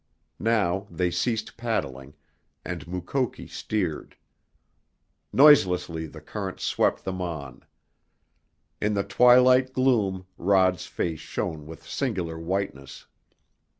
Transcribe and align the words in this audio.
Now 0.39 0.87
they 0.89 1.11
ceased 1.11 1.57
paddling, 1.57 2.15
and 2.65 2.87
Mukoki 2.87 3.45
steered. 3.45 4.15
Noiselessly 5.31 6.07
the 6.07 6.19
current 6.21 6.59
swept 6.59 7.05
them 7.05 7.21
on. 7.21 7.63
In 8.81 8.95
the 8.95 9.03
twilight 9.03 9.73
gloom 9.73 10.25
Rod's 10.39 10.87
face 10.87 11.19
shone 11.19 11.67
with 11.67 11.87
singular 11.87 12.39
whiteness. 12.39 13.05